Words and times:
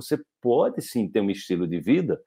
você 0.00 0.20
pode 0.40 0.82
sim 0.82 1.08
ter 1.08 1.20
um 1.20 1.30
estilo 1.30 1.66
de 1.66 1.80
vida 1.80 2.20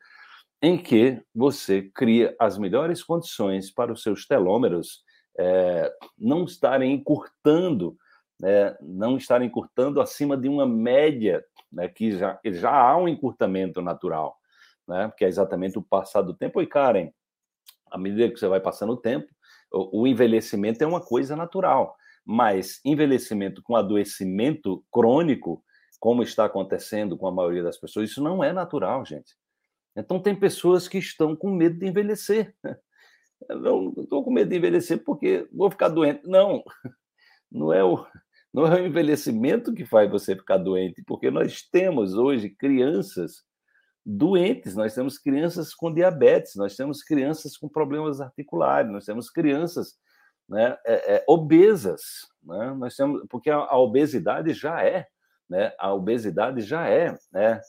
em 0.61 0.77
que 0.77 1.21
você 1.35 1.91
cria 1.93 2.35
as 2.39 2.57
melhores 2.57 3.03
condições 3.03 3.71
para 3.71 3.91
os 3.91 4.01
seus 4.01 4.25
telômeros 4.25 5.03
é, 5.37 5.91
não 6.17 6.45
estarem 6.45 6.93
encurtando, 6.93 7.97
né, 8.39 8.75
não 8.81 9.17
estarem 9.17 9.47
encurtando 9.47 9.99
acima 9.99 10.37
de 10.37 10.47
uma 10.47 10.65
média, 10.65 11.43
né, 11.71 11.87
que 11.87 12.11
já, 12.11 12.39
já 12.45 12.71
há 12.71 12.97
um 12.97 13.07
encurtamento 13.07 13.81
natural, 13.81 14.37
né, 14.87 15.11
que 15.17 15.25
é 15.25 15.27
exatamente 15.27 15.77
o 15.77 15.83
passar 15.83 16.21
do 16.21 16.33
tempo. 16.33 16.61
E, 16.61 16.67
Karen, 16.67 17.11
à 17.91 17.97
medida 17.97 18.29
que 18.29 18.39
você 18.39 18.47
vai 18.47 18.59
passando 18.59 18.93
o 18.93 18.97
tempo, 18.97 19.27
o, 19.71 20.01
o 20.01 20.07
envelhecimento 20.07 20.83
é 20.83 20.87
uma 20.87 21.01
coisa 21.01 21.35
natural, 21.35 21.95
mas 22.25 22.79
envelhecimento 22.85 23.61
com 23.61 23.75
adoecimento 23.75 24.83
crônico, 24.91 25.63
como 26.03 26.21
está 26.21 26.43
acontecendo 26.43 27.17
com 27.17 27.25
a 27.25 27.31
maioria 27.31 27.63
das 27.63 27.77
pessoas, 27.77 28.09
isso 28.09 28.21
não 28.21 28.43
é 28.43 28.51
natural, 28.51 29.05
gente. 29.05 29.37
Então, 29.95 30.19
tem 30.19 30.35
pessoas 30.35 30.85
que 30.85 30.97
estão 30.97 31.33
com 31.33 31.49
medo 31.49 31.79
de 31.79 31.87
envelhecer. 31.87 32.53
Não 33.49 33.93
estou 33.97 34.21
com 34.21 34.29
medo 34.29 34.49
de 34.49 34.57
envelhecer 34.57 35.01
porque 35.01 35.47
vou 35.49 35.71
ficar 35.71 35.87
doente. 35.87 36.21
Não, 36.25 36.61
não 37.51 37.71
é 37.71 37.83
o, 37.83 38.05
não 38.53 38.67
é 38.67 38.81
o 38.81 38.85
envelhecimento 38.85 39.73
que 39.73 39.85
faz 39.85 40.09
você 40.11 40.35
ficar 40.35 40.57
doente, 40.57 41.01
porque 41.05 41.31
nós 41.31 41.61
temos 41.61 42.15
hoje 42.15 42.49
crianças 42.49 43.43
doentes, 44.05 44.75
nós 44.75 44.93
temos 44.93 45.17
crianças 45.17 45.73
com 45.73 45.93
diabetes, 45.93 46.55
nós 46.55 46.75
temos 46.75 47.01
crianças 47.01 47.55
com 47.55 47.69
problemas 47.69 48.19
articulares, 48.19 48.91
nós 48.91 49.05
temos 49.05 49.29
crianças 49.29 49.93
né, 50.49 50.77
é, 50.85 51.15
é, 51.15 51.25
obesas, 51.29 52.01
né? 52.43 52.73
nós 52.77 52.93
temos, 52.95 53.25
porque 53.29 53.49
a, 53.49 53.57
a, 53.57 53.77
obesidade 53.77 54.53
já 54.53 54.83
é, 54.83 55.07
né, 55.53 55.71
a 55.77 55.93
obesidade 55.93 56.61
já 56.61 56.89
é, 56.89 57.15
né, 57.31 57.61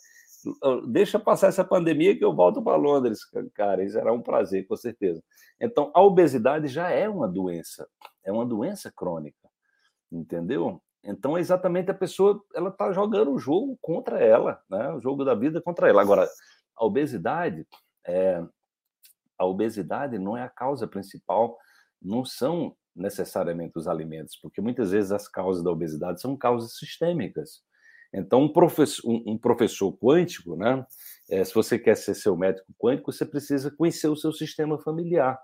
deixa 0.88 1.18
passar 1.18 1.48
essa 1.48 1.62
pandemia 1.62 2.16
que 2.16 2.24
eu 2.24 2.34
volto 2.34 2.62
para 2.62 2.76
Londres, 2.76 3.20
cara, 3.52 3.84
isso 3.84 3.92
será 3.92 4.10
um 4.10 4.22
prazer, 4.22 4.66
com 4.66 4.74
certeza. 4.74 5.22
Então, 5.60 5.90
a 5.94 6.02
obesidade 6.02 6.66
já 6.68 6.88
é 6.88 7.06
uma 7.06 7.28
doença, 7.28 7.86
é 8.24 8.32
uma 8.32 8.46
doença 8.46 8.90
crônica, 8.90 9.50
entendeu? 10.10 10.82
Então, 11.02 11.36
é 11.36 11.40
exatamente 11.40 11.90
a 11.90 11.94
pessoa, 11.94 12.42
ela 12.54 12.70
está 12.70 12.90
jogando 12.90 13.32
o 13.32 13.38
jogo 13.38 13.78
contra 13.82 14.18
ela, 14.18 14.58
né? 14.70 14.90
O 14.94 15.00
jogo 15.02 15.22
da 15.22 15.34
vida 15.34 15.60
contra 15.60 15.86
ela. 15.86 16.00
Agora, 16.00 16.26
a 16.74 16.84
obesidade, 16.86 17.66
é, 18.06 18.42
a 19.38 19.44
obesidade 19.44 20.18
não 20.18 20.34
é 20.34 20.42
a 20.42 20.48
causa 20.48 20.86
principal, 20.86 21.58
não 22.00 22.24
são 22.24 22.74
necessariamente 22.96 23.76
os 23.76 23.88
alimentos, 23.88 24.36
porque 24.40 24.60
muitas 24.60 24.92
vezes 24.92 25.10
as 25.10 25.26
causas 25.26 25.62
da 25.62 25.70
obesidade 25.70 26.20
são 26.20 26.36
causas 26.36 26.76
sistêmicas. 26.76 27.62
Então, 28.14 28.42
um 28.42 28.52
professor, 28.52 29.02
um, 29.10 29.36
professor 29.36 29.92
quântico, 29.92 30.56
né? 30.56 30.86
É, 31.28 31.42
se 31.44 31.54
você 31.54 31.78
quer 31.78 31.96
ser 31.96 32.14
seu 32.14 32.36
médico 32.36 32.66
quântico, 32.78 33.12
você 33.12 33.24
precisa 33.24 33.70
conhecer 33.70 34.08
o 34.08 34.16
seu 34.16 34.32
sistema 34.32 34.78
familiar. 34.78 35.38